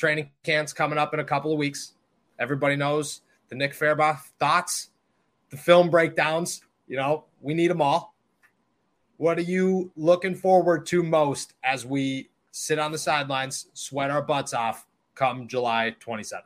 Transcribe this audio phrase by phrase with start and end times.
[0.00, 1.92] Training camp's coming up in a couple of weeks.
[2.38, 3.20] Everybody knows
[3.50, 4.88] the Nick Farabaugh thoughts,
[5.50, 6.62] the film breakdowns.
[6.88, 8.14] You know, we need them all.
[9.18, 14.22] What are you looking forward to most as we sit on the sidelines, sweat our
[14.22, 16.44] butts off come July 27th?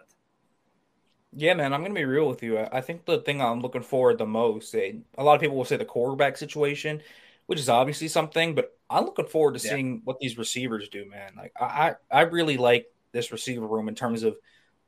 [1.36, 2.58] Yeah, man, I'm going to be real with you.
[2.58, 5.77] I think the thing I'm looking forward the most, a lot of people will say
[5.77, 7.00] the quarterback situation,
[7.46, 9.74] which is obviously something, but I'm looking forward to yeah.
[9.74, 11.34] seeing what these receivers do, man.
[11.36, 14.36] Like I, I really like this receiver room in terms of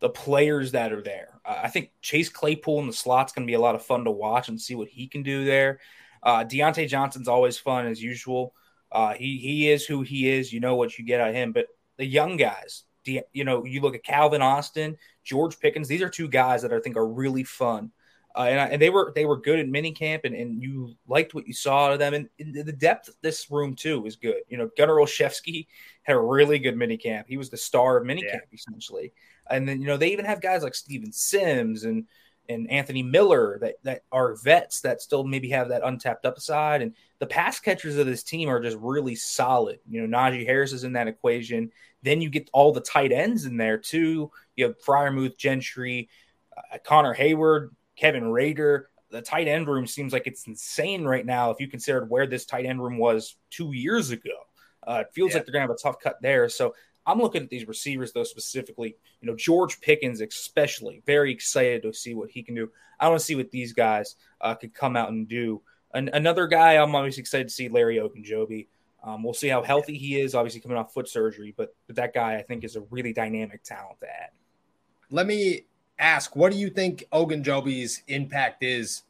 [0.00, 1.40] the players that are there.
[1.44, 4.04] Uh, I think Chase Claypool in the slot's going to be a lot of fun
[4.04, 5.80] to watch and see what he can do there.
[6.22, 8.52] Uh, Diontae Johnson's always fun as usual.
[8.92, 10.52] Uh, he he is who he is.
[10.52, 11.52] You know what you get out of him.
[11.52, 15.88] But the young guys, you know, you look at Calvin Austin, George Pickens.
[15.88, 17.92] These are two guys that I think are really fun.
[18.36, 21.32] Uh, and, I, and, they were they were good at minicamp, and, and you liked
[21.32, 22.12] what you saw out of them.
[22.12, 24.42] And, and, the depth of this room too is good.
[24.48, 25.66] You know, Gunnar Olszewski
[26.02, 27.24] had a really good minicamp.
[27.28, 28.40] He was the star of minicamp yeah.
[28.52, 29.12] essentially.
[29.48, 32.04] And then you know they even have guys like Steven Sims and
[32.48, 36.82] and Anthony Miller that that are vets that still maybe have that untapped upside.
[36.82, 39.78] And the pass catchers of this team are just really solid.
[39.88, 41.70] You know, Najee Harris is in that equation.
[42.02, 44.30] Then you get all the tight ends in there too.
[44.56, 46.08] You have Freiermuth, Gentry,
[46.56, 48.88] uh, Connor Heyward, Kevin Rader.
[49.10, 52.44] The tight end room seems like it's insane right now if you considered where this
[52.44, 54.30] tight end room was two years ago.
[54.86, 55.38] Uh, it feels yeah.
[55.38, 56.48] like they're going to have a tough cut there.
[56.48, 56.74] So
[57.06, 61.92] I'm looking at these receivers, though, specifically, you know, George Pickens, especially, very excited to
[61.92, 62.70] see what he can do.
[62.98, 65.62] I want to see what these guys uh, could come out and do.
[65.94, 68.66] Another guy I'm always excited to see, Larry Ogunjobi.
[69.02, 72.12] Um, we'll see how healthy he is, obviously coming off foot surgery, but, but that
[72.12, 74.30] guy, I think, is a really dynamic talent to add.
[75.10, 75.66] Let me
[75.98, 79.02] ask, what do you think Ogunjobi's impact is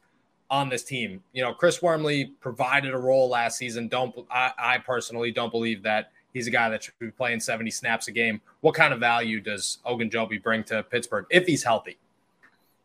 [0.49, 1.23] on this team?
[1.33, 3.87] You know, Chris Wormley provided a role last season.
[3.87, 7.71] Don't I, I personally don't believe that he's a guy that should be playing 70
[7.71, 8.41] snaps a game.
[8.61, 11.97] What kind of value does Ogunjobi bring to Pittsburgh if he's healthy?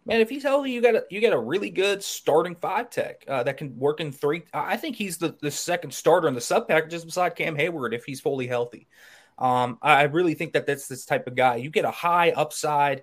[0.04, 3.24] Man, if he's healthy, you got a you got a really good starting five tech
[3.28, 4.42] uh, that can work in three.
[4.52, 8.04] I think he's the, the second starter in the sub packages beside Cam Heyward if
[8.04, 8.88] he's fully healthy.
[9.38, 11.56] Um, I really think that that's this type of guy.
[11.56, 13.02] You get a high upside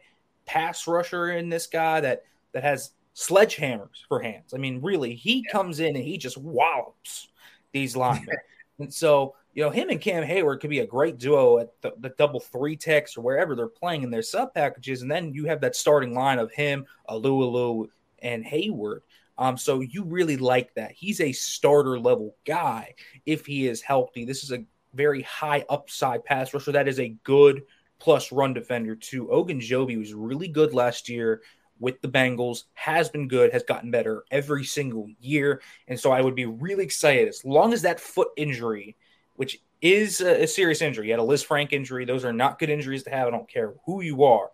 [0.50, 2.24] pass rusher in this guy that
[2.54, 4.54] that has sledgehammers for hands.
[4.54, 5.52] I mean, really, he yeah.
[5.52, 7.28] comes in and he just wallops
[7.72, 8.36] these linemen.
[8.80, 11.94] and so, you know, him and Cam Heyward could be a great duo at the,
[12.00, 15.04] the double three techs or wherever they're playing in their sub packages.
[15.04, 17.88] And then you have that starting line of him, Alualu,
[18.20, 19.02] and Heyward.
[19.38, 20.94] Um, so you really like that.
[20.94, 22.96] He's a starter level guy
[23.26, 24.26] if he is healthy.
[24.26, 26.72] This is a very high upside pass rusher.
[26.72, 27.62] That is a good–
[28.00, 29.28] plus run defender too.
[29.28, 31.42] Ogunjobi was really good last year
[31.80, 35.62] with the Bengals, has been good, has gotten better every single year.
[35.88, 38.98] And so I would be really excited as long as that foot injury,
[39.36, 42.06] which is a, a serious injury, he had a Lisfranc injury.
[42.06, 43.28] Those are not good injuries to have.
[43.28, 44.50] I don't care who you are.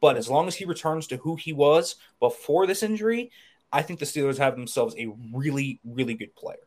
[0.00, 3.30] But as long as he returns to who he was before this injury,
[3.72, 6.58] I think the Steelers have themselves a really, really good player.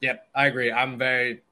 [0.00, 0.70] Yep, I agree.
[0.70, 1.42] I'm very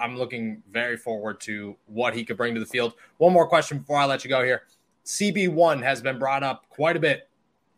[0.00, 2.94] I'm looking very forward to what he could bring to the field.
[3.18, 4.62] One more question before I let you go here.
[5.04, 7.28] CB1 has been brought up quite a bit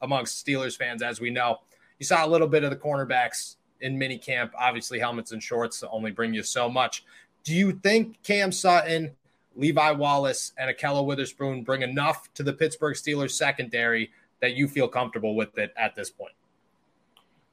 [0.02, 1.58] amongst Steelers fans, as we know.
[1.98, 4.52] You saw a little bit of the cornerbacks in mini camp.
[4.58, 7.04] Obviously, helmets and shorts only bring you so much.
[7.44, 9.12] Do you think Cam Sutton,
[9.56, 14.10] Levi Wallace, and Ahkello Witherspoon bring enough to the Pittsburgh Steelers secondary
[14.40, 16.34] that you feel comfortable with it at this point?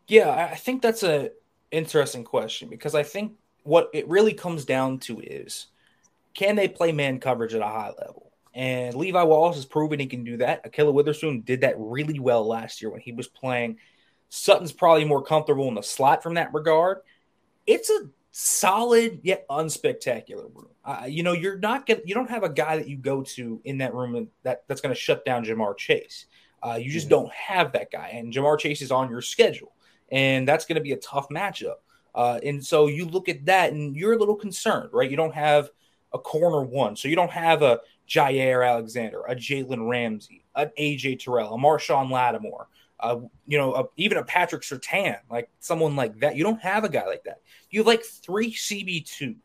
[0.08, 1.32] Yeah, I think that's a
[1.72, 5.68] interesting question because I think what it really comes down to is
[6.34, 8.32] can they play man coverage at a high level?
[8.54, 10.64] And Levi Wallace has proven he can do that.
[10.64, 13.78] Ahkello Witherspoon did that really well last year when he was playing.
[14.30, 17.00] Sutton's probably more comfortable in the slot from that regard.
[17.66, 20.70] it's a solid yet unspectacular room.
[20.84, 23.62] Uh, you know, you're not gonna you don't have a guy that you go to
[23.64, 26.26] in that room that that's going to shut down Ja'Marr Chase.
[26.62, 27.16] Uh, you just mm-hmm.
[27.16, 29.72] don't have that guy, and Ja'Marr Chase is on your schedule,
[30.12, 31.76] and that's going to be a tough matchup.
[32.16, 35.10] Uh, and so you look at that, and you're a little concerned, right?
[35.10, 35.70] You don't have
[36.14, 41.24] a corner one, so you don't have a Jaire Alexander, a Jalen Ramsey, an AJ
[41.24, 42.68] Terrell, a Marshon Lattimore,
[43.00, 46.36] uh, you know, a, even a Patrick Surtain, like someone like that.
[46.36, 47.42] You don't have a guy like that.
[47.70, 49.36] You have like three CB2s,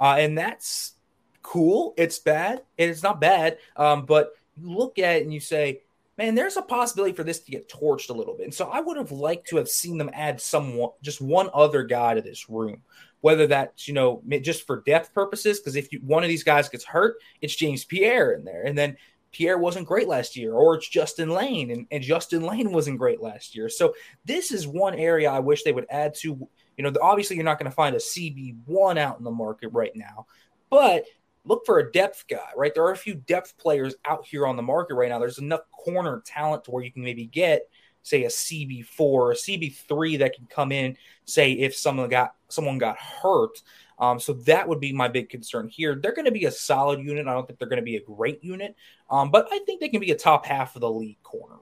[0.00, 0.94] uh, and that's
[1.42, 1.94] cool.
[1.96, 2.62] It's bad.
[2.78, 5.82] And It's not bad, um, but you look at it and you say,
[6.18, 8.44] man, there's a possibility for this to get torched a little bit.
[8.44, 11.82] And so I would have liked to have seen them add someone, just one other
[11.84, 12.82] guy to this room,
[13.20, 15.58] whether that's, you know, just for depth purposes.
[15.58, 18.62] Because if you, one of these guys gets hurt, it's James Pierre in there.
[18.62, 18.96] And then
[19.32, 23.20] Pierre wasn't great last year, or it's Justin Layne, and, and Justin Layne wasn't great
[23.20, 23.68] last year.
[23.70, 23.94] So
[24.26, 26.48] this is one area I wish they would add to.
[26.76, 29.92] You know, obviously you're not going to find a CB1 out in the market right
[29.94, 30.26] now,
[30.68, 31.04] but
[31.44, 32.74] look for a depth guy, right?
[32.74, 35.18] There are a few depth players out here on the market right now.
[35.18, 37.68] There's enough corner talent to where you can maybe get,
[38.02, 42.78] say, a CB4 or a CB3 that can come in, say, if someone got someone
[42.78, 43.60] got hurt.
[43.98, 45.94] Um, so that would be my big concern here.
[45.94, 47.26] They're going to be a solid unit.
[47.26, 48.74] I don't think they're going to be a great unit,
[49.10, 51.56] um, but I think they can be a top half of the league corner.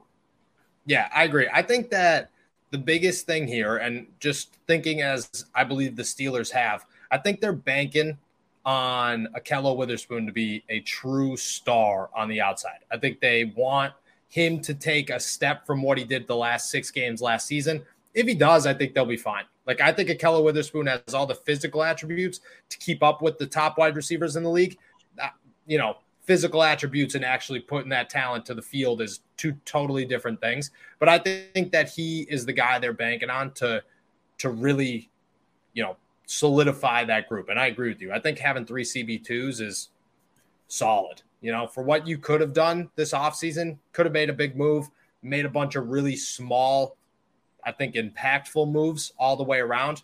[0.87, 1.49] Yeah, I agree.
[1.53, 2.31] I think that
[2.71, 7.41] the biggest thing here, and just thinking as I believe the Steelers have, I think
[7.41, 8.17] they're banking
[8.64, 12.80] on Ahkello Witherspoon to be a true star on the outside.
[12.90, 13.94] I think they want
[14.28, 17.82] him to take a step from what he did the last six games last season.
[18.14, 19.44] If he does, I think they'll be fine.
[19.66, 23.46] Like I think Ahkello Witherspoon has all the physical attributes to keep up with the
[23.46, 24.78] top wide receivers in the league.
[25.20, 25.28] Uh,
[25.66, 30.04] you know, physical attributes and actually putting that talent to the field is two totally
[30.04, 30.70] different things.
[30.98, 33.82] But I think that he is the guy they're banking on to
[34.38, 35.10] to really,
[35.72, 35.96] you know,
[36.31, 37.49] solidify that group.
[37.49, 38.12] And I agree with you.
[38.12, 39.88] I think having three CB2s is
[40.69, 41.23] solid.
[41.41, 44.56] You know, for what you could have done this offseason, could have made a big
[44.56, 44.88] move,
[45.23, 46.97] made a bunch of really small,
[47.65, 50.03] I think impactful moves all the way around.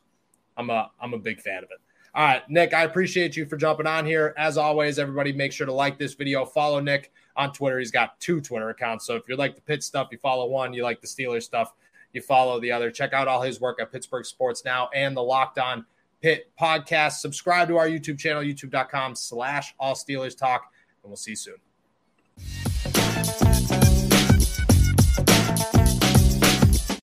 [0.57, 1.79] I'm a I'm a big fan of it.
[2.13, 4.35] All right, Nick, I appreciate you for jumping on here.
[4.37, 7.79] As always, everybody make sure to like this video, follow Nick on Twitter.
[7.79, 9.07] He's got two Twitter accounts.
[9.07, 11.75] So if you like the pit stuff, you follow one, you like the Steelers stuff,
[12.15, 12.91] you follow the other.
[12.91, 15.85] Check out all his work at Pittsburgh Sports Now and the Locked On
[16.27, 17.19] Pitt podcast.
[17.19, 20.73] Subscribe to our YouTube channel, youtube.com slash all Steelers talk,
[21.05, 21.55] and we'll see you soon.